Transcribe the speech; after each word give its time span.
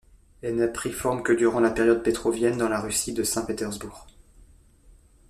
Elle 0.41 0.55
n'a 0.55 0.67
pris 0.67 0.91
forme 0.91 1.21
que 1.21 1.31
durant 1.31 1.59
la 1.59 1.69
période 1.69 2.01
pétrovienne 2.01 2.57
dans 2.57 2.67
la 2.69 2.81
Russie 2.81 3.13
de 3.13 3.21
Saint-Pétersbourg. 3.21 4.07